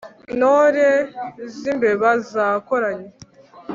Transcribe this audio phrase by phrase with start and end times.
[0.33, 0.87] Intore
[1.57, 3.07] z'imbeba zakoranye